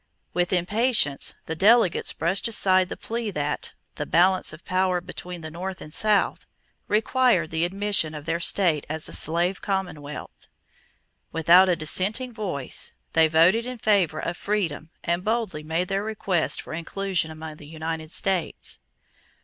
[0.33, 5.51] With impatience, the delegates brushed aside the plea that "the balance of power between the
[5.51, 6.47] North and South"
[6.87, 10.47] required the admission of their state as a slave commonwealth.
[11.31, 16.63] Without a dissenting voice, they voted in favor of freedom and boldly made their request
[16.63, 18.79] for inclusion among the United States.